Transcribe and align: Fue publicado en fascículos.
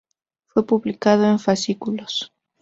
Fue 0.47 0.65
publicado 0.65 1.25
en 1.25 1.37
fascículos. 1.37 2.33